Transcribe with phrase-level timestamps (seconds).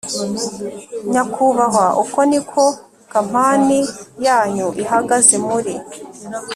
[1.11, 2.63] nyakubahwa uku niko
[3.13, 3.79] kampani
[4.25, 5.65] yanyu ihagaze mur